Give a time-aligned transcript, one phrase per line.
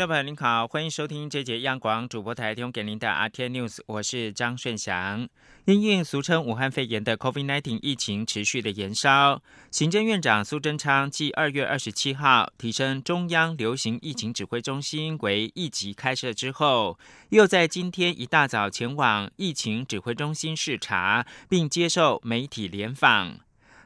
[0.00, 5.28] 众朋友您好，欢迎收听这节央广主播台提供给您的 RT News，我是张顺祥。
[5.66, 16.98] 因应俗称武汉肺炎的 COVID-19 疫情持续的延烧，行政院长苏贞昌继二月二十七号提升中央流行疫情指挥中心为一级开设之后，
[17.28, 23.40] 又在今天一大早前往疫情指挥中心视察，并接受媒体联访。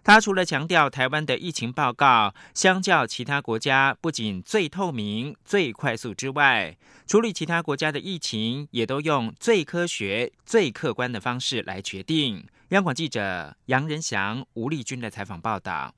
[0.05, 12.47] 他除了强调台湾的疫情报告相较其他国家不仅最透明、最快速之外，处理其他国家的疫情也都用最科学、最客观的方式来决定。
[12.69, 15.95] 央广记者杨仁祥、吴丽君的采访报道。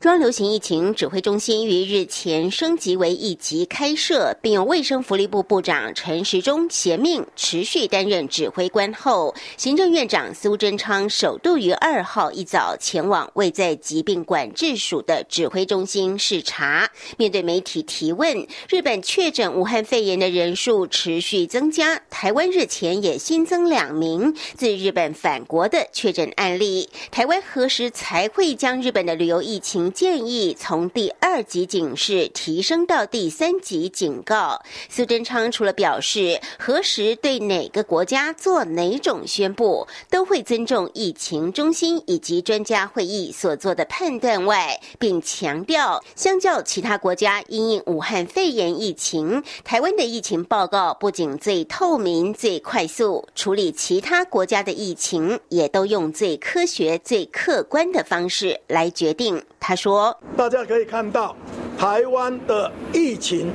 [0.00, 16.88] 中央流行疫情指挥中心于日前升级为一级开设，并由卫生福利部部长陈时中衔命持续担任指挥官后，行政院长苏贞昌首度于二号一早前往位在疾病管制署的指挥中心视察。
[17.16, 26.88] 面对媒体提问，日本确诊武汉肺炎的人数持续增加，台湾日前也新增两名自日本返国的确诊案例。
[27.10, 29.67] 台湾何时才会将日本的旅游疫情？
[29.68, 34.62] 情建议从第二级警示提升到第三级警告。
[34.88, 59.44] 苏贞昌除了表示何时对哪个国家做哪种宣布，都会尊重疫情中心以及专家会议所做的判断外，并强调，相较其他国家因应武汉肺炎疫情，台湾的疫情报告不仅最透明、最快速，处理其他国家的疫情也都用最科学、最客观的方式来决定。
[59.60, 61.36] 他说：“大家可以看到，
[61.76, 63.50] 台湾的疫情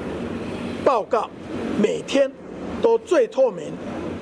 [0.86, 1.30] 报告
[1.82, 2.32] 每天
[2.82, 3.72] 都最透明、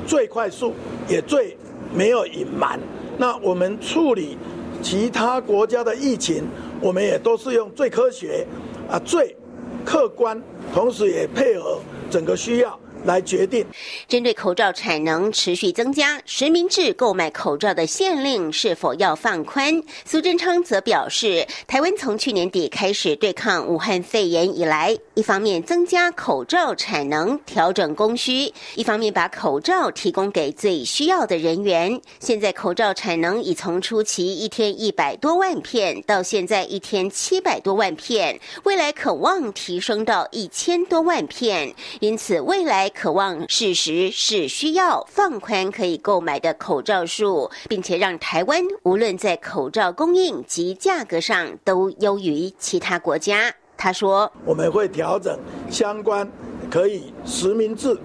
[0.07, 0.73] 最快速，
[1.07, 1.57] 也最
[1.93, 2.79] 没有隐瞒。
[3.17, 4.37] 那我们处理
[4.81, 6.43] 其他国家的疫情，
[6.79, 8.45] 我们也都是用最科学、
[8.89, 9.35] 啊最
[9.83, 10.41] 客观，
[10.73, 13.65] 同时也配合整个需要。”来决定，
[14.07, 19.81] 针对口罩产能持续增加，实名制购买口罩的限令是否要放宽？
[20.05, 31.99] 苏贞昌则表示，台湾从去年底开始对抗武汉肺炎以来，一方面增加口罩产能，调整供需；一方面把口罩提供给最需要的人员。
[32.19, 41.73] 现在口罩产能已从初期一天一百多万片，到现在一天七百多万片，未来可望提升到一千多万片。
[41.99, 42.90] 因此，未来。
[42.93, 53.53] 渴望事实是需要放宽可以购买的口罩数，并且让台湾无论在口罩供应及价格上都优于其他国家。
[53.77, 55.35] 他说：“我们会调整
[55.69, 56.29] 相关
[56.69, 57.97] 可以实名制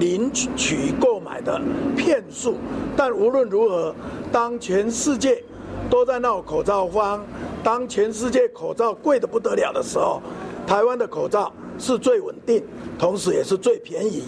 [0.00, 1.60] 领取购买的
[1.96, 2.56] 片数，
[2.96, 3.94] 但无论如何，
[4.32, 5.42] 当全世界
[5.88, 7.24] 都在闹口罩荒，
[7.62, 10.20] 当全世界口罩贵得不得了的时候，
[10.66, 12.62] 台湾的口罩。”是最稳定，
[12.96, 14.22] 同时也是最便宜。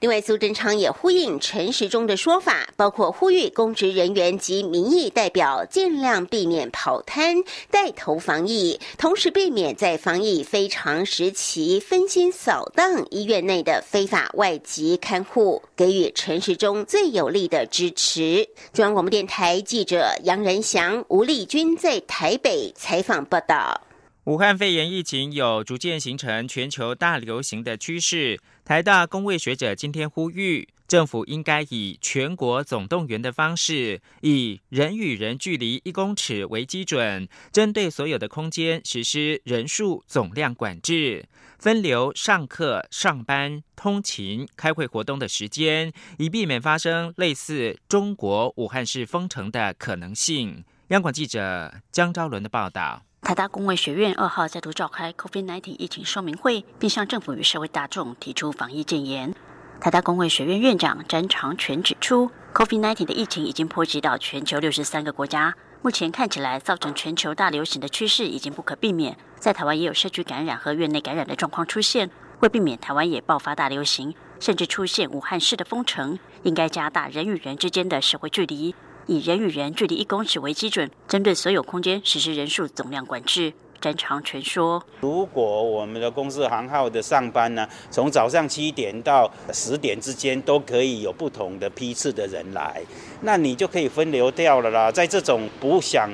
[0.00, 7.36] 另外，苏贞昌也呼应陈时中的说法，包括呼吁公职人员及民意代表尽量避免跑摊，
[7.70, 18.46] 带头防疫，同时避免在防疫非常时期分心扫荡医院内的非法外籍看护，给予陈时中最有力的支持。
[18.74, 23.80] 中央广播电台记者杨仁祥、吴丽君在台北采访报道。
[24.24, 28.38] 武汉肺炎疫情有逐渐形成全球大流行的趋势。
[28.64, 41.26] 台大工位学者今天呼吁，政府应该以全国总动员的方式，以人与人距离一公尺为基准，针对所有的空间实施人数总量管制，
[41.58, 50.64] 分流上课、上班、通勤、开会活动的时间，以避免发生类似中国武汉市封城的可能性。
[50.90, 53.02] 央广记者江昭伦的报道。
[53.22, 59.32] 台大公卫学院二号再度召开 COVID-19 疫情说明会，并向政府与社会大众提出防疫建言。
[59.80, 69.16] 台大公卫学院院长詹长全指出，COVID-19 的疫情已经波及到全球六十三个国家，目前看起来造成全球大流行的趋势已经不可避免。
[69.38, 72.10] 在台湾也有社区感染和院内感染的状况出现，
[72.40, 78.74] 为避免台湾也爆发大流行，甚至出现武汉市的封城，应该加大人与人之间的社会距离。
[79.06, 83.52] 以人与人距离一公尺为基准，针对所有空间实施人数总量管制。
[83.80, 92.80] 詹长全说：“如果我们的公司行号的上班呢，从早上七点到十点之间都可以有不同的批次的人来，
[93.22, 94.92] 那你就可以分流掉了啦。
[94.92, 96.08] 在这种不想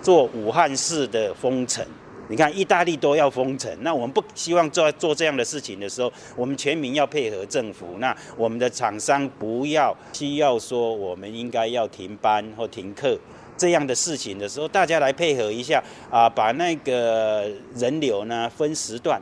[0.00, 1.84] 做武汉市的封城
[2.30, 7.96] 你看意大利都要封城，那我们不希望做做这样的事情的时候，我们全民要配合政府。
[7.98, 13.18] 那我们的厂商不要需要说我们应该要停班或停课
[13.58, 19.20] 这样的事情的时候，大家来配合一下啊，把那个人流呢分时段。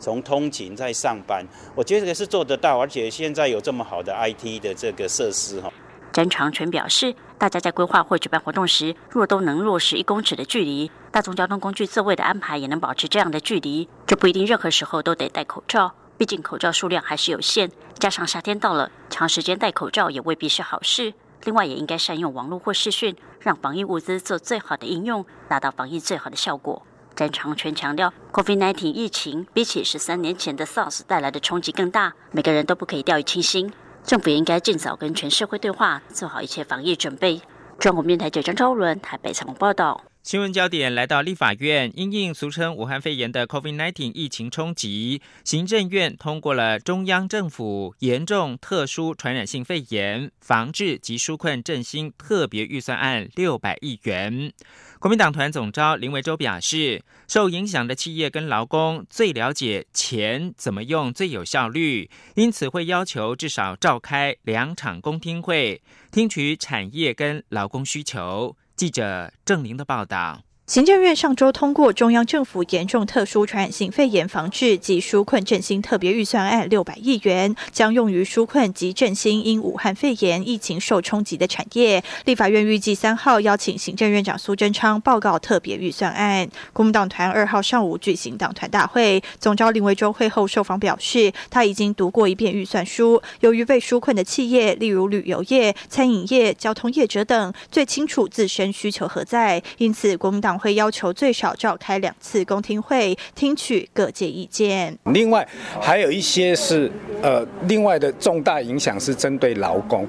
[0.00, 5.70] 从通勤在上班，我觉得这个是做得到，而且现在有这么好的 IT 的这个设施哈。
[6.12, 15.94] 詹长全表示，大家在规划或举办活动时，若都能落实一公尺的距离，大众交通工具座位的安排也能保持这样的距离，就不一定任何时候都得戴口罩。
[16.16, 21.14] 毕竟口罩数量还是有限，加上夏天到了，长时间戴口罩也未必是好事。
[21.44, 26.82] 另外，也应该善用网络或视讯，让防疫物资做最好的应用，达到防疫最好的效果。
[27.14, 33.72] 詹长全强调，COVID-19 疫情比起十三年前的 SARS 带来的冲击更大，每个人都不可以掉以轻心。
[34.04, 37.40] 政府应该尽早跟全社会对话，做好一切防疫准备。
[37.78, 40.04] 中国面台记张昭伦台北采访报道。
[40.24, 54.52] 新闻焦点来到立法院，因应俗称武汉肺炎的 COVID-19 疫情冲击，行政院通过了中央政府严重特殊传染性肺炎防治及纾困振兴特别预算案六百亿元。
[55.00, 65.80] 国民党团总召林维洲表示，受影响的企业跟劳工最了解钱怎么用最有效率，因此会要求至少召开两场公听会，
[66.10, 68.56] 听取产业跟劳工需求。
[68.74, 70.42] 记者郑玲的报道。
[70.68, 82.04] 行政院上周通过中央政府严重特殊传染性肺炎防治及纾困振兴特别预算案六百亿元，将用于纾困及振兴因武汉肺炎疫情受冲击的产业。
[82.26, 86.46] 立法院预计三号邀请行政院长苏贞昌报告特别预算案。
[86.74, 100.57] 国民党团二号上午举行党团大会，总召林维洲会后受访表示，他已经读过一遍预算书，由于被纾困的企业，例如旅游业、餐饮业、交通业者等，最清楚自身需求何在，因此国民党。
[100.58, 104.96] 会要求最少召开两次公听会，听取各界意见。
[105.04, 105.46] 另外，
[105.80, 106.90] 还有一些是
[107.22, 110.06] 呃，另外的重大影响是针对劳工，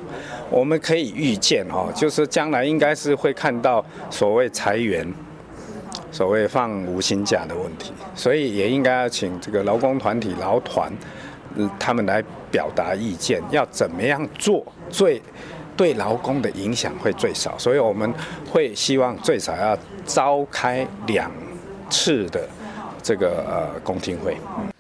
[0.50, 5.06] 我们可以预见哦，就是将来应该是会看到所谓裁员、
[6.12, 10.92] 所谓放无薪假的问题，所以也应该要请这个劳工团体劳团，
[11.80, 15.22] 他们来表达意见，要怎么样做最。
[15.78, 18.14] 对劳工的影响会最少，所以我们
[18.52, 19.78] 会希望最少要
[20.10, 21.32] 召开两
[21.88, 22.50] 次的
[23.04, 24.36] 这个呃公听会。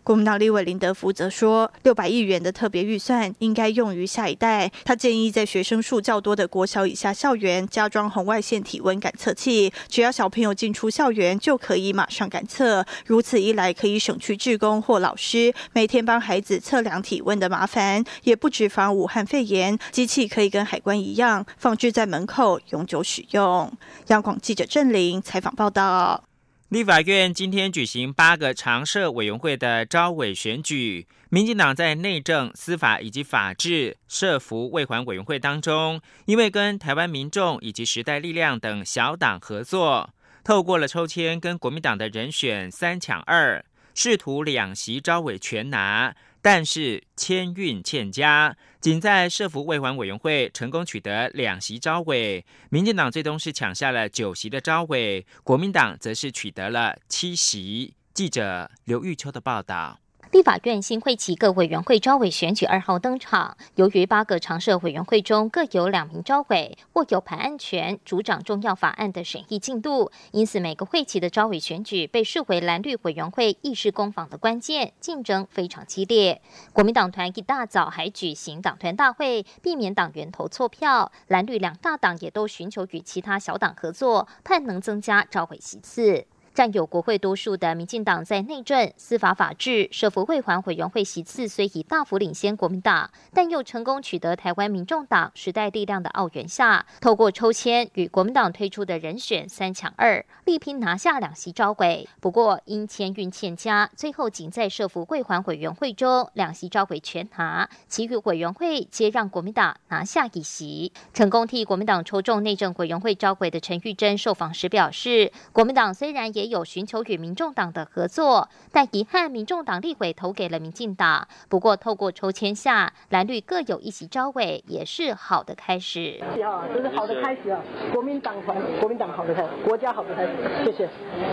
[0.10, 4.72] 国民党立委林德福则说，六百亿元的特别预算应该用于下一代。
[4.84, 12.84] 他建议在学生数较多的国小以下校园加装红外线体温感测器，只要小朋友进出校园就可以马上感测。
[13.06, 19.78] 如此一来，可以省去职工或老师每天帮孩子测量体温的麻烦，也不止防武汉肺炎。
[19.92, 23.72] 机器可以跟海关一样，放置在门口永久使用。
[24.08, 26.29] 央广记者郑玲采访报道。
[26.69, 40.12] 立法院今天举行八个常设委员会的招委选举，民进党在内政、司法以及法制、社服未还委员会当中，因为跟台湾民众以及时代力量等小党合作，
[40.44, 43.65] 透过了抽签跟国民党的人选三抢二，
[43.95, 46.15] 试图两席招委全拿。
[46.41, 57.94] 但是签运欠佳，仅在社服卫环委员会成功取得两席招委，民进党最终是抢下了九席的招委，国民党则是取得了七席。
[58.13, 60.00] 记者刘玉秋的报道。
[60.31, 76.39] 立法院新会期各委员会招委选举二号登场，由于八个常设委员会中各有两名招委，或有盘安全、主掌重要法案的审议进度，因此每个会期的招委选举被视为蓝绿委员会议事攻防的关键，竞争非常激烈。
[76.74, 81.12] 国民党团一大早还举行党团大会，避免党员投错票。
[81.25, 86.27] 蓝绿两大党也都寻求与其他小党合作，盼能增加招委席次。
[86.53, 102.08] 占有国会多数的民进党在内政、司法法制、社福会环委员会席次虽已大幅领先国民党，但又成功取得台湾民众党、时代力量的奥援下，透过抽签与国民党推出的人选三抢二，力拼拿下两席招委。
[102.20, 110.91] 不过因签运欠佳，最后仅在社福会环委员会中两席招委全拿，其余委员会皆让国民党拿下一席。
[111.13, 121.27] 成功替国民党抽中内政委员会招委的陈玉珍受访时表示，国民党虽然也也有寻求与民众党的合作，但遗憾民众党立委投给了民进党。
[121.50, 126.17] 不过透过抽签下，蓝绿各有一席招委，也是好的开始。
[126.22, 127.62] 啊，这是好的开始啊！
[127.91, 130.29] 国民党团，国民党好的开始，国家好的开始。
[130.63, 130.89] 谢谢，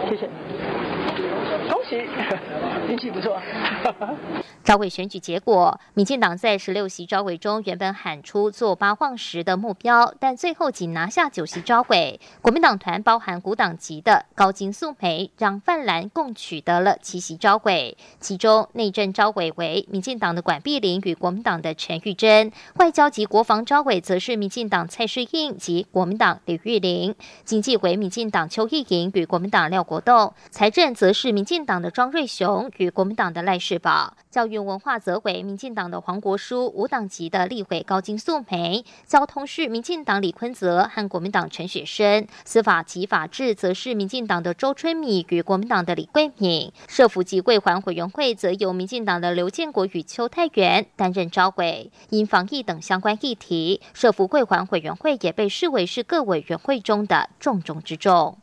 [0.08, 1.45] 谢谢。
[1.68, 1.96] 恭喜，
[2.88, 3.40] 运气不错。
[4.64, 12.18] 招委选举结果，民进党在十六席招委中原本喊出做八晃十的目标，但最后仅拿下九席招委。
[12.42, 34.58] 国民党团包含古党籍的高金素梅、让范兰共取得了七席招委，其中内政招委为民进党的管碧玲与国民党的陈玉珍，外交及国防招委则是民进党蔡世应及国民党李玉玲，经济为民进党邱意莹与国民党廖国栋，财政则是民进进党的庄瑞雄与国民党的赖世宝，教育。
[34.58, 51.90] 文化则为民进党的黄国书，无党籍的立委高金素梅；交通是民进党李坤泽和国民党陈雪生；司法及法制则是民进党的周春米与国民党的李桂敏；社福及贵环委员会则由民进党的刘建国与邱泰元担任招委。
[52.10, 58.36] 因防疫等相关议题，社福贵环委员会也被视为是各委员会中的重中之重。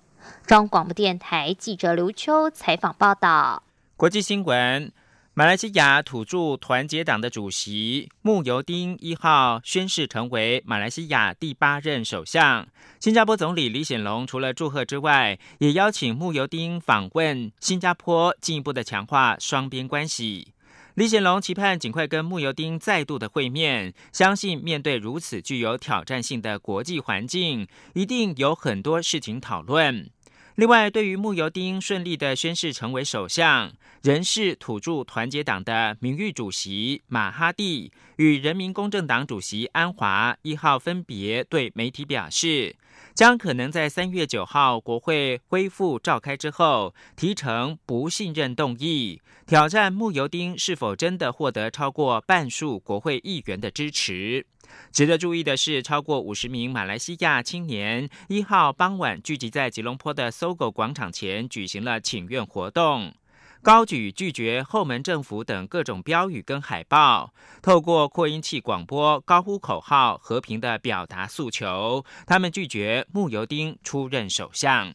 [0.45, 3.63] 中广播电台记者刘秋采访报道。
[3.95, 4.91] 国际新闻。
[5.35, 12.67] 马来西亚土著团结党的主席慕尤丁一号宣誓成为马来西亚第八任首相。
[12.99, 20.49] 新加坡总理李显龙除了祝贺之外，也邀请慕尤丁访问新加坡，进一步的强化双边关系。
[20.93, 30.11] 李显龙期盼尽快跟慕尤丁再度的会面，相信面对如此具有挑战性的国际环境，一定有很多事情讨论。
[30.55, 42.75] 另外，对于慕尤丁顺利的宣誓成为首相，仍是土著团结党的名誉主席马哈蒂与人民公正党主席安华一号分别对媒体表示，
[43.15, 54.45] 将可能在三月九号国会恢复召开之后，提成不信任动议，挑战慕尤丁是否真的获得超过半数国会议员的支持。
[54.91, 63.13] 值得注意的是，超过五十名马来西亚青年一号傍晚聚集在吉隆坡的搜狗广场前举行了请愿活动，
[63.61, 72.05] 高举拒绝后门政府等各种标语跟海报，透过扩音器广播高呼口号，和平的表达诉求。
[72.27, 74.93] 他们拒绝穆尤丁出任首相。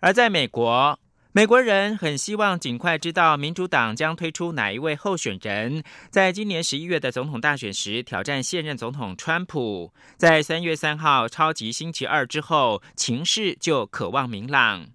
[0.00, 0.98] 而在美国。
[1.34, 9.94] 美国人很希望尽快知道民主党将推出哪一位候选人，在今年十一月的总统大选时挑战现任总统川普。
[10.18, 14.88] 在三月三号超级星期二之后，情势就渴望明朗。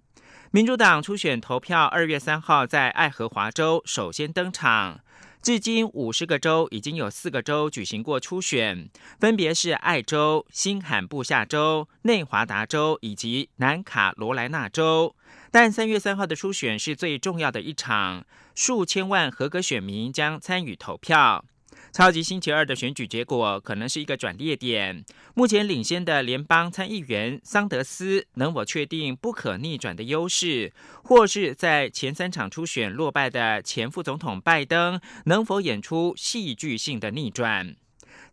[0.52, 5.00] 民主党初选投票二月三号在爱荷华州首先登场。
[5.42, 15.16] 至今五十个州已经有四个州举行过初选，分别是爱州、新罕布夏州、内华达州以及南卡罗来纳州。
[15.50, 18.24] 但三月三号的初选是最重要的一场，
[18.54, 21.44] 数千万合格选民将参与投票。
[21.90, 25.04] 超级星期二的选举结果可能是一个转捩点。
[25.34, 37.74] 目前领先的联邦参议员桑德斯能否确定不可逆转的优势，或是在前三场初选落败的前副总统拜登能否演出戏剧性的逆转？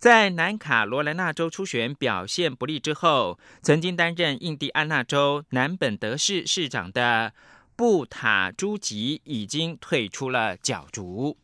[0.05, 7.33] 在南卡罗来纳州初选表现不利之后，曾经担任印第安纳州南本德市市长的
[7.75, 11.35] 布塔朱吉已经退出了角逐。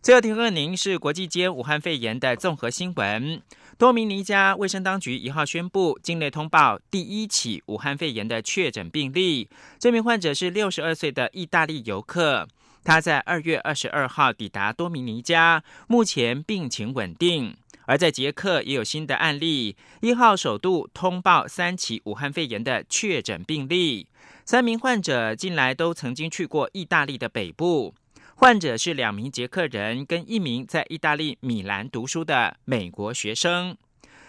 [0.00, 3.42] 最后提供您是国际间武汉肺炎的综合新闻：
[3.76, 9.48] 多米尼加卫生当局一号宣布境内通报第一起武汉肺炎的确诊病例，
[9.80, 12.46] 这名患者是六十二岁的意大利游客，
[12.84, 17.56] 他在二月二十二号抵达多米尼加，目前病情稳定。
[17.90, 24.06] 而在捷克也有新的案例，一号首度通报三起武汉肺炎的确诊病例，
[24.44, 27.92] 三名患者近来都曾经去过意大利的北部。
[28.36, 33.76] 患者是两名捷克人跟一名在意大利米兰读书的美国学生。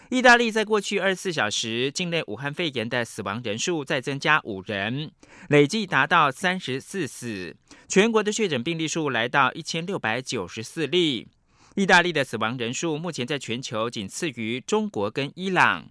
[0.10, 5.12] 意大利在过去二十四小时境内武汉肺炎的死亡人数再增加五人，
[5.50, 7.56] 累计达到三十四死，
[7.88, 11.28] 全国的确诊病例数来到一千六百九十四例。
[11.76, 15.86] 意大利的死亡人数目前在全球仅次于中国跟伊朗，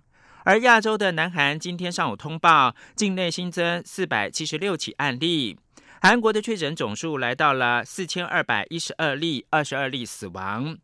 [0.44, 5.58] 而亚洲的南韩今天上午通报境内新增四百七十六起案例，
[6.02, 10.76] 韩国的确诊总数来到了四千二百一十二例，二十二例死亡。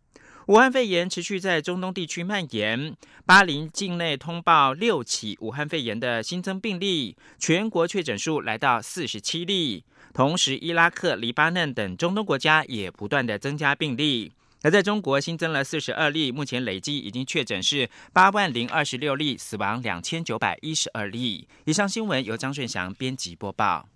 [0.47, 9.85] 武汉肺炎持续在中东地区蔓延，巴林境内通报六起武汉肺炎的新增病例，全国确诊数来到四十七例。
[10.15, 14.33] 同时，伊拉克、黎巴嫩等中东国家也不断的增加病例。
[14.66, 21.46] 而在中国新增了四十二例，目前累计已经确诊是八万零二十六例，死亡两千九百一十二例。
[21.66, 23.87] 以上新闻由张顺祥编辑播报。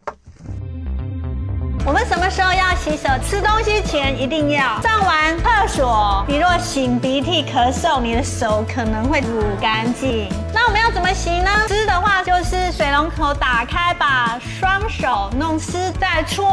[1.85, 3.09] 我们什么时候要洗手？
[3.25, 6.25] 吃东西前一定要上完厕所。
[6.29, 10.29] 你若擤鼻涕、咳嗽，你的手可能会不干净。
[10.55, 11.51] 那我们要怎么洗呢？
[11.67, 16.49] 湿的话就是水龙头打开，把双手弄湿再搓。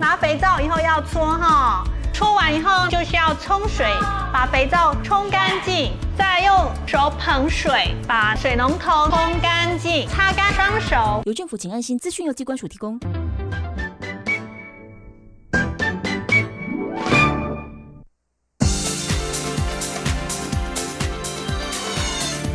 [0.00, 3.86] 拿肥皂以后要搓哈，搓完以后就是要冲水，
[4.32, 11.22] 把肥皂冲干净，再用手捧水把水龙头冲干净，擦干双手。
[11.26, 12.98] 由政府请安心资讯由机关署提供。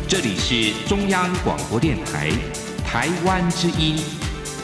[0.06, 2.30] 这里是中央广播电台
[2.86, 3.96] 台湾之音，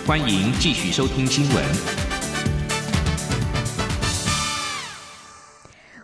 [0.06, 1.99] 欢迎继续收听新闻。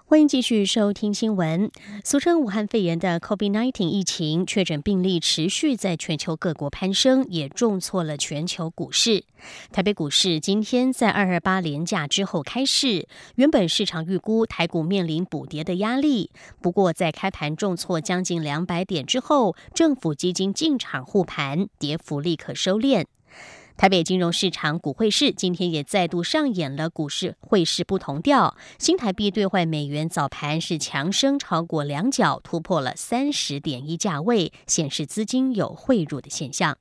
[0.08, 1.68] 欢迎继续收听新闻。
[2.04, 9.24] 俗称武汉肺炎的 COVID-19 疫情确诊病例持续在全球各国攀升，也重挫了全球股市。
[9.72, 16.30] 台北股市今天在二二八连假之后开市，原本市场预估台股面临补跌的压力，
[16.62, 23.06] 不过在开盘重挫将近两百点之后，政府基金进场护盘，跌幅立刻收敛。
[23.76, 36.78] 台北金融市场股汇市今天也再度上演了股市汇市不同调，新台币兑换美元早盘是强升超过两角，突破了三十点一价位，显示资金有汇入的现象。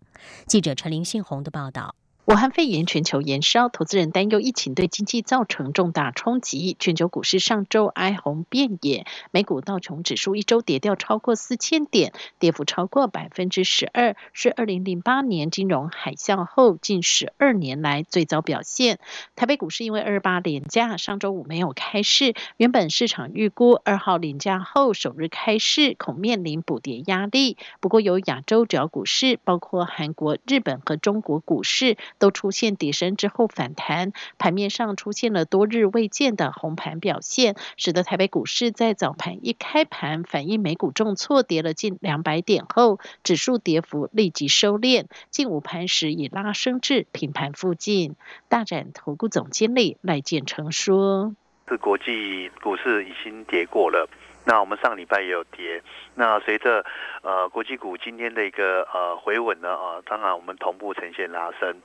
[0.47, 1.95] 记者陈林信宏的报道。
[2.27, 6.75] 武汉肺炎全球延烧，投资人担忧疫情对经济造成重大冲击。
[6.79, 18.97] 全球股市上周哀鸿遍野，美股道琼指数一周跌掉超过四千点，跌幅超过百分之十二，是二零零八年金融海啸后近十二年来最糟表现。
[19.35, 27.57] 台北股市因为二八连假，上周五没有开市，原本市场预估二号连假后首日开市恐面临补跌压力。
[27.79, 31.97] 不过，由亚洲主要股市，包括韩国、日本和中国股市。
[32.17, 48.15] 都出现底升之后反弹，盘面上出现了多日未见的红盘表现，使得台北股市在早盘一开盘反映美股重挫，跌了近两百点后，指数跌幅立即收敛，近午盘时已拉升至平盘附近。
[48.49, 51.35] 大展投顾总经理赖建成说
[51.67, 54.09] ：“是国际股市已经跌过了。”
[54.45, 55.81] 那我们上礼拜也有跌，
[56.13, 56.85] 那随着
[57.23, 61.75] 呃国际股今天的一个呃回稳呢啊，当然我们同步呈现拉升。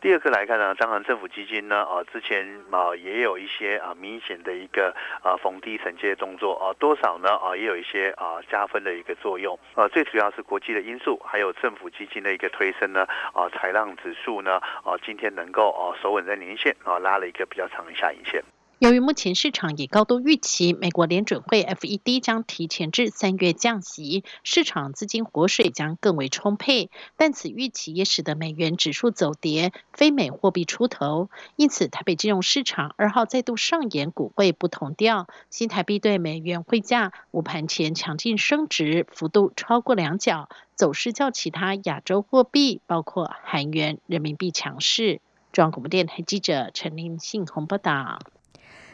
[0.00, 18.42] 第二个来看呢，当然政府基金呢啊之前啊也有一些啊明显的一个啊逢低承接动作啊，多少呢啊也有一些啊加分的一个作用啊，最主要是国际的因素，还有政府基金的一个推升呢啊，财浪指数呢啊今天能够啊守稳在年线啊拉了一个比较长的下影线。
[18.80, 26.88] 由于目前市场已高度预期，美国联准会 FED 将提前至三月降息，市场资金活水将更为充沛。
[27.18, 31.28] 但此预期也使得美元指数走跌，非美货币出头。
[31.56, 45.20] 因此，台北金融市场二号再度上演股汇不同调，新台币对美元汇价午盘前强劲升值，幅度超过两角，走势较其他亚洲货币，包括韩元、人民币强势。
[45.52, 48.20] 中央广播电台记者陈林信鸿报道。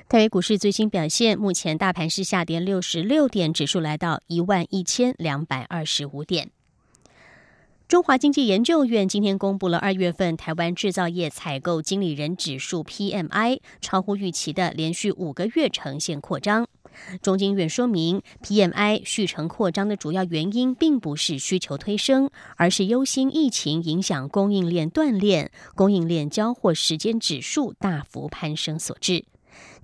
[0.09, 6.53] 台北股市最新表现，目前大盘是下跌六十六点，指数来到一万一千两百二十五点。
[7.89, 16.69] 中华经济研究院今天公布了二月份台湾制造业采购经理人指数 PMI，超乎预期的连续五个月呈现扩张。
[17.21, 29.25] 中经院说明，PMI 续成扩张的主要原因并不是需求推升，而是忧心疫情影响供应链断裂，供应链交货时间指数大幅攀升所致。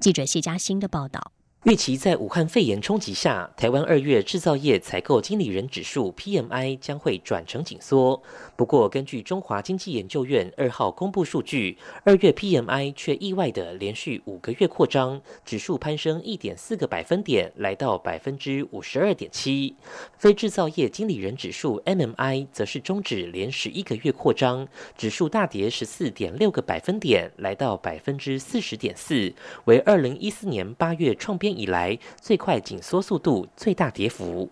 [0.03, 1.31] 记者谢佳欣的报道。
[1.65, 8.21] 预期在武汉肺炎冲击下，台湾二月制造业采购经理人指数 PMI 将会转成紧缩。
[8.57, 19.77] 不过，根据中华经济研究院二号公布数据，二月 PMI 却意外的连续五个月扩张，指数攀升一点四个百分点，来到百分之五十二点七。
[20.19, 24.67] 非制造业经理人指数 MMI 则是终止连十一个月扩张，
[24.99, 29.33] 指数大跌十四点六个百分点，来到百分之四十点四，
[29.67, 31.52] 为二零一四年八月创编。
[31.57, 34.51] 以来最快紧缩速度、最大跌幅。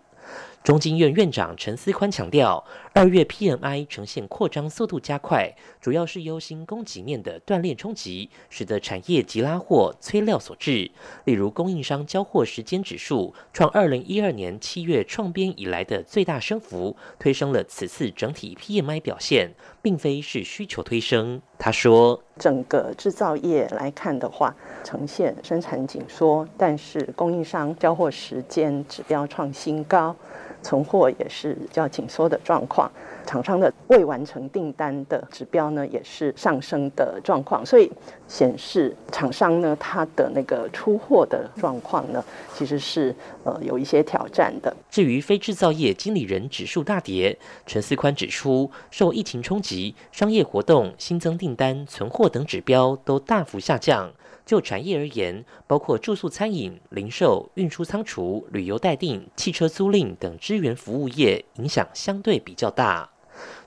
[0.63, 10.91] 中经院院长陈思宽强调，二月 PMI 呈现扩张速度加快，主要是忧心供给面的断裂冲击，使得产业急拉货催料所致。
[11.25, 21.41] 例如，供应商交货时间指数创二零一二年七月创编以来的最大升幅，推升了此次整体 PMI 表现，并非是需求推升。
[21.59, 30.15] 他说，整个制造业来看的话，呈现生产紧缩，但是供应商交货时间指标创新高。
[30.63, 32.91] 存货也是较紧缩的状况。
[33.27, 37.89] 厂商的未完成订单的指标呢，也是上升的状况，所以
[38.27, 44.75] 显示厂商呢，它的那个出货的状况呢，其实是呃有一些挑战的。
[44.91, 54.11] 至于非制造业经理人指数大跌，陈思宽指出，受疫情冲击，商业活动、新增订单、存货等指标都大幅下降。
[54.51, 63.09] 就产业而言，包括住宿、餐饮、零售、运输、仓储、旅游待定、汽车租赁等支援服务业，影响相对比较大。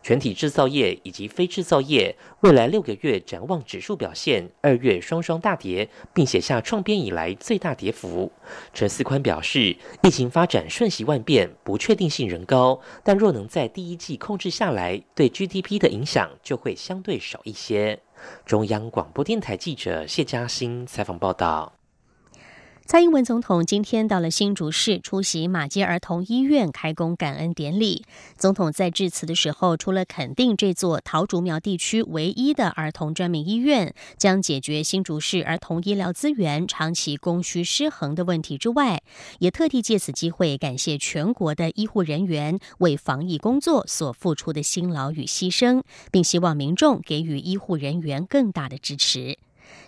[0.01, 8.31] 全体制造业以及非制造业未来六个月展望指数表现，二月双双大跌，并写下创编以来最大跌幅。
[8.73, 17.99] 陈思宽表示，疫情发展瞬息万变，不确定性仍高，但若能在第一季控制下来，对 GDP 的影响就会相对少一些。
[18.45, 21.73] 中央广播电台记者谢嘉欣采访报道。
[22.85, 28.03] 蔡英文总统今天到了新竹市出席马街儿童医院开工感恩典礼。
[28.37, 39.01] 总统在致辞的时候，除了肯定这座桃竹苗地区唯一的儿童专门医院将解决新竹市儿童医疗资源长期供需失衡的问题之外，
[39.39, 49.39] 也特地借此机会感谢全国的医护人员为防疫工作所付出的辛劳与牺牲，并希望民众给予医护人员更大的支持。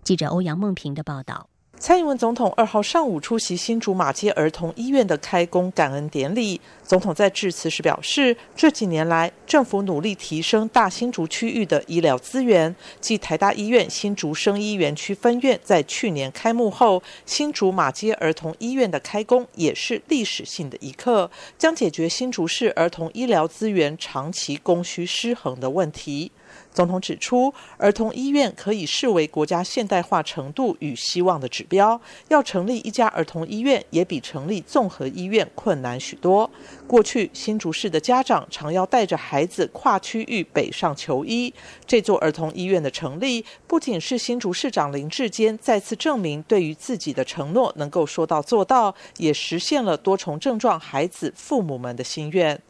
[0.01, 1.49] 记者欧阳梦平的报道。
[1.86, 6.60] 蔡英文总统二号上午出席新竹马街儿童医院的开工感恩典礼。
[6.82, 12.76] 总统在致辞时表示，这几年来，政府努力提升大新竹区域的医疗资源。
[13.00, 26.32] 继台大医院新竹生医园区分院在去年开幕后，新竹马街儿童医院的开工也是历史性的一刻，将解决新竹市儿童医疗资源长期供需失衡的问题。
[26.75, 31.99] 总统指出，儿童医院可以视为国家现代化程度与希望的指标。
[32.27, 36.51] 要成立一家儿童医院，也比成立综合医院困难许多。
[36.85, 41.53] 过去新竹市的家长常要带着孩子跨区域北上求医，
[41.88, 52.61] 这座儿童医院的成立，不仅是新竹市长林志坚再次证明对于自己的承诺能够说到做到，也实现了多重症状孩子父母们的心愿。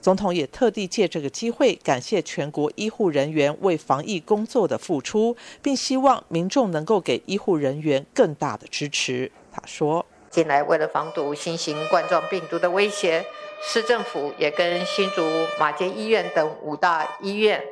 [0.00, 9.30] 总统也特地借这个机会感谢全国医护人员为防疫工作的付出，并希望民众能够给医护人员更大的支持。
[9.52, 13.22] 他说：“近来为了防堵新型冠状病毒的威胁，
[13.62, 15.22] 市政府也跟新竹
[15.58, 17.62] 马街医院等五大医院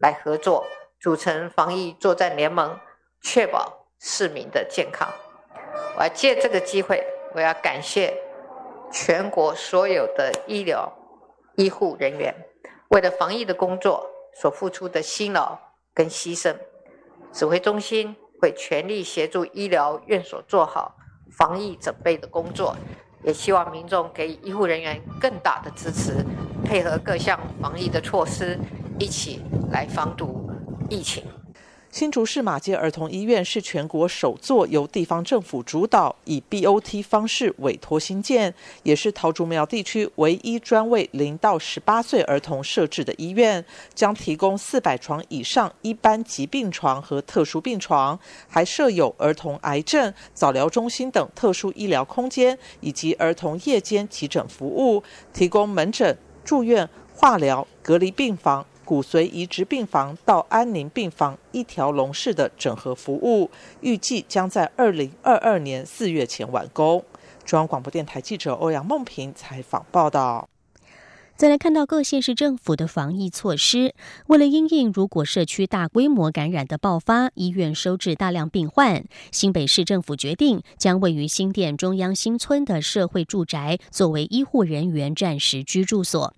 [0.00, 0.64] 来合作，
[1.00, 2.78] 组成防疫作战联盟，
[3.22, 5.08] 确保市民的健康。
[5.96, 8.14] 我要借这个机会，我要感谢
[8.92, 10.90] 全国所有的医疗。”
[11.56, 12.34] 医护人员
[12.88, 15.58] 为了防疫的工作所付出的辛劳
[15.94, 16.56] 跟牺牲，
[17.32, 20.96] 指挥中心会全力协助医疗院所做好
[21.30, 22.74] 防疫准备的工作，
[23.22, 26.24] 也希望民众给医护人员更大的支持，
[26.64, 28.58] 配合各项防疫的措施，
[28.98, 30.50] 一起来防堵
[30.88, 31.24] 疫情。
[31.92, 43.62] 新竹市马街儿童医院是全国首座由地方政府主导以 BOT 方式委托新建，也是桃竹苗地区唯一专为零到十八岁儿童设置的医院，
[43.94, 55.02] 将提供四百床以上一般疾病床和特殊病床，还设有儿童癌症早疗中心等特殊医疗空间，以及儿童夜间急诊服务，
[55.34, 58.64] 提供门诊、住院、化疗、隔离病房。
[58.92, 63.50] 骨髓移植病房到安宁病房一条龙式的整合服务，
[63.80, 67.02] 预计将在二零二二年四月前完工。
[67.42, 70.46] 中央广播电台记者欧阳梦平采访报道。
[71.36, 73.94] 再来看到各县市政府的防疫措施，
[74.26, 86.34] 为了因应如果社区大规模感染的爆发，医院收治大量病患，新北市政府决定将位于新店中央新村的社会住宅作为医护人员暂时居住所。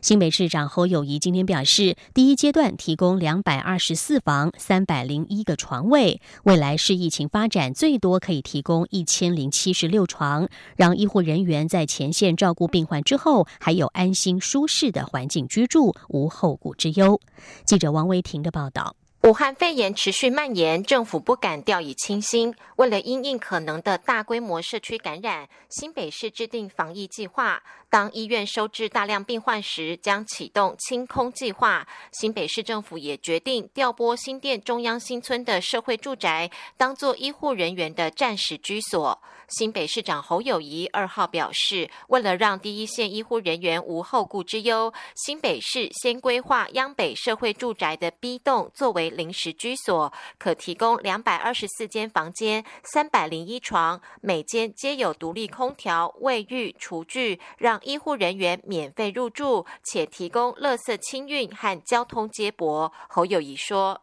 [0.00, 17.20] 新北市长侯友谊今天表示，第一阶段提供两百二十四房、三百零一个床位，未来市疫情发展最多可以提供一千零七十六床，让医护人员在前线照顾病患之后，还有安心舒适的环境居住，无后顾之忧。
[17.64, 18.96] 记者王维婷的报道。
[19.24, 22.54] 武汉肺炎持续蔓延，政府不敢掉以轻心。
[22.76, 27.62] 为了因应可能的大规模社区感染，新北市制定防疫计划。
[27.88, 31.88] 当医院收治大量病患时，将启动清空计划。
[32.12, 39.18] 新北市政府也决定调拨新店中央新村的社会住宅，当做医护人员的暂时居所。
[39.56, 62.92] 新北市长侯友谊二号表示，为了让第一线医护人员无后顾之忧，新北市先规划央北社会住宅的 B 栋作为临时居所，可提供两百二十四间房间、三百零一床，每间皆有独立空调、卫浴、厨具，让医护人员免费入住，且提供垃圾清运和交通接驳。
[63.08, 64.02] 侯友谊说：“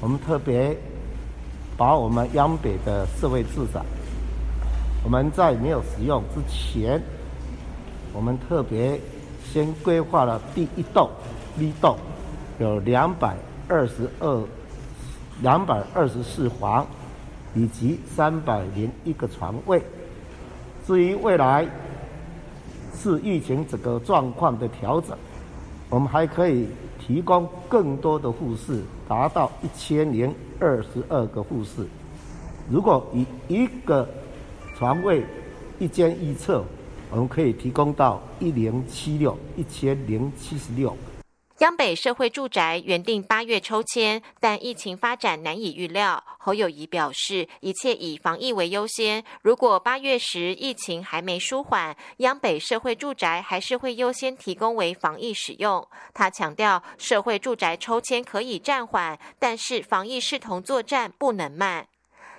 [0.00, 0.74] 我们特别。”
[1.76, 3.80] 把我们央北的社会住宅，
[5.08, 7.02] 我们在没有使用之前，
[8.12, 9.00] 我们特别
[9.42, 11.08] 先规划了第一栋
[11.58, 11.96] B 栋，
[12.58, 13.34] 有两百
[13.68, 14.44] 二十二、
[15.40, 16.86] 两百二十四房，
[17.54, 19.82] 以及三百零一个床位。
[20.86, 21.66] 至于未来
[22.94, 25.16] 是疫情整个状况的调整，
[25.88, 26.68] 我们还可以
[26.98, 30.30] 提供更多的护士，达到一千零。
[30.60, 31.86] 二十二个护士，
[32.68, 34.06] 如果以一个
[34.78, 35.24] 床位
[35.80, 36.64] 一间一侧，
[37.10, 40.96] 我们可以提供到一零七六一千零七十六。
[41.58, 46.22] 央北社会住宅原定八月抽签，但疫情发展难以预料。
[46.38, 49.24] 侯友谊表示，一切以防疫为优先。
[49.42, 55.84] 如果八月时疫情还没舒缓，央北社会住宅还是会优先提供为防疫使用。
[56.14, 61.88] 他强调，社会住宅抽签可以暂缓，但是防疫视同作战，不能慢。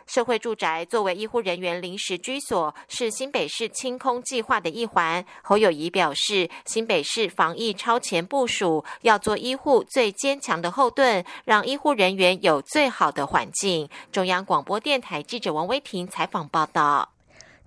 [0.09, 5.23] 社会住宅作为医护人员临时居所，是新北市清空计划的一环。
[5.43, 13.87] 侯友谊表示，新北市防疫超前部署，要做医护最坚强的后盾，让医护人员有最好的环境。
[14.11, 17.09] 中央广播电台记者王威婷采访报道。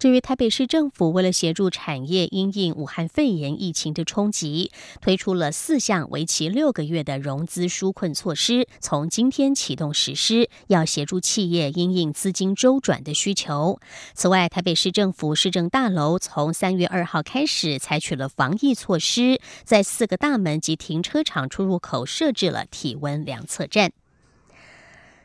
[0.03, 13.79] 至于台北市政府为了协助产业因应武汉肺炎疫情的冲击，推出了四项为期六个月的融资纾困措施，从今天启动实施，要协助企业因应资金周转的需求。
[14.13, 23.93] 此外，台北市政府市政大楼从三月二号开始采取了防疫措施，在四个大门及停车场出入口设置了体温量测站。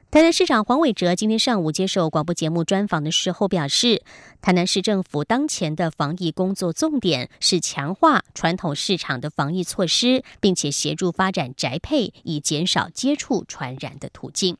[0.09, 4.01] 台南市长黄伟哲今天上午接受广播节目专访的时候表示，
[4.41, 14.57] 台南市政府当前的防疫工作重点是强化传统市场的防疫措施，并且协助发展宅配，以减少接触传染的途径。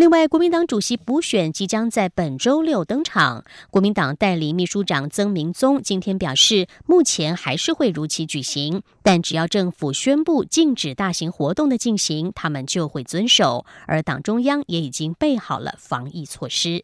[0.00, 3.44] 另外，国民党主席补选即将在本周六登场。
[3.70, 13.66] 国民党代理秘书长曾明宗今天表示，目前还是会如期举行，但只要政府宣布禁止大型活动的进行，他们就会遵守。
[13.86, 16.82] 而党中央也已经备好了防疫措施。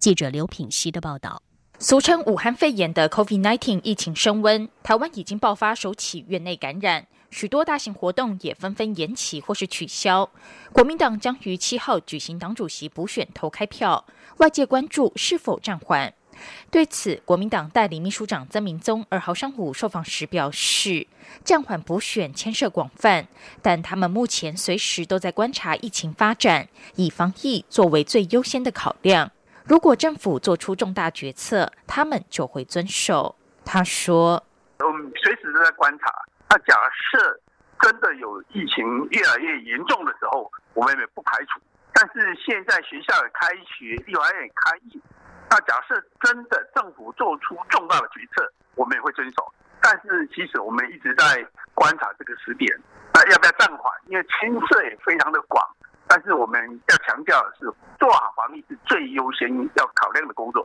[0.00, 1.40] 记者刘品希的报道。
[1.78, 7.06] 俗称武汉肺炎的 COVID-19 疫情升温，台湾已经爆发首起院内感染。
[7.30, 10.30] 许多大型活动也纷纷延期或是取消。
[10.72, 14.04] 国民党将于七号举行党主席补选投开票，
[14.38, 16.12] 外界关注是否暂缓。
[16.70, 21.06] 对此，国民党代理秘书长曾明宗二号上午受访时表示，
[21.42, 23.26] 暂缓补选牵涉广泛，
[23.62, 29.32] 但他们目前随时都在观察疫情发展，以防疫作为最优先的考量。
[29.64, 33.34] 如果政府做出重大决策，他们就会遵守。
[33.64, 34.44] 他说
[34.78, 36.04] ：“我们随时都在观察。”
[36.48, 37.40] 那假设
[37.80, 41.60] 真的有疫情越来越严重的时候，我们也不排除。
[41.92, 45.00] 但是现在学校也开学，幼儿园也开业。
[45.48, 49.52] 那假设真的政府做出重大的决策，我们也会遵守。
[49.80, 52.70] 但是其实我们一直在观察这个时点，
[53.14, 53.92] 那要不要暂缓？
[54.06, 55.64] 因为牵涉也非常的广。
[56.08, 57.64] 但是我们要强调的是，
[57.98, 60.64] 做好防疫是最优先要考量的工作。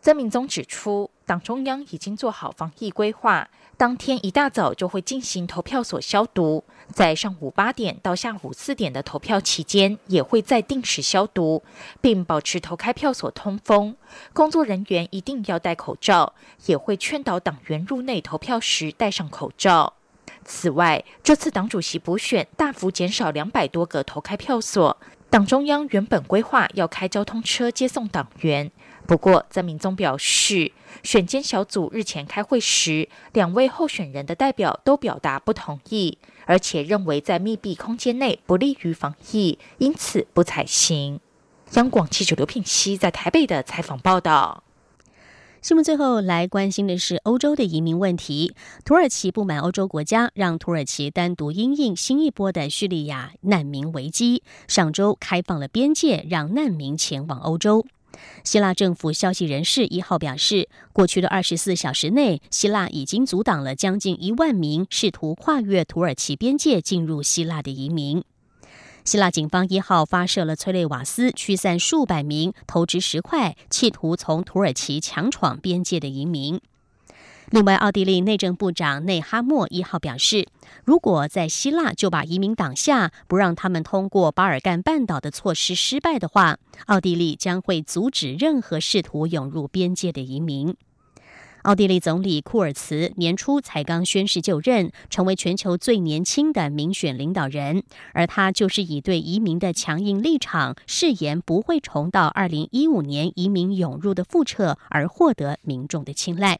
[0.00, 11.62] 曾明宗指出，党中央已经做好防疫规划，当天一大早就会进行投票所消毒，在上午八点到下午四点的投票期间，也会再定时消毒，
[12.00, 13.96] 并保持投开票所通风，
[14.32, 16.34] 工作人员一定要戴口罩，
[16.66, 19.94] 也会劝导党员入内投票时戴上口罩。
[20.44, 24.96] 此外，这次党主席补选大幅减少两百多个投开票所，
[25.28, 28.70] 党中央原本规划要开交通车接送党员。
[29.06, 41.20] 不过，曾明宗表示，选监小组日前开会时，两位候选人的代表都表达不同意，而且认为在密闭空间内不利于防疫，因此不采行。
[41.74, 44.62] 央广记者刘品熙在台北的采访报道。
[45.60, 48.54] 新闻最后来关心的是欧洲的移民问题。
[48.84, 57.86] 土耳其不满欧洲国家让土耳其单独因应新一波的叙利亚难民危机，上周开放了边界，让难民前往欧洲。
[58.44, 68.24] 希腊政府消息人士一号表示，过去的二十四小时内，希腊已经阻挡了将近一万名试图跨越土耳其边界进入希腊的移民。
[69.04, 76.60] 希腊警方一号发射了催泪瓦斯，驱散数百名投掷石块、企图从土耳其强闯边界的移民。
[77.52, 80.48] 另外，奥地利内政部长内哈默一号表示，
[80.86, 90.74] 如果在希腊就把移民挡下，不让他们通过巴尔干半岛的措施失败的话，奥地利将会阻止任何试图涌入边界的移民。
[91.64, 97.82] 奥地利总理库尔茨年初才刚宣誓就任，成为全球最年轻的民选领导人，
[98.14, 106.58] 而他就是以对移民的强硬立场，誓言不会重蹈2015年移民涌入的覆辙，而获得民众的青睐。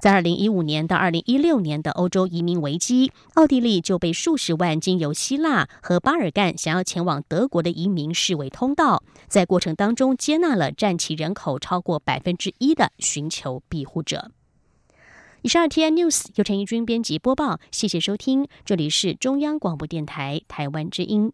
[0.00, 14.30] 在二零一五年到二零一六年的欧洲移民危机，奥地利就被数十万经由希腊和巴尔干想要前往德国的移民视为通道，在过程当中接纳了占其人口超过百分之一的寻求庇护者。
[15.42, 21.32] 以上 T N News 由陈义军编辑播报，谢谢收听，这里是中央广播电台台湾之音。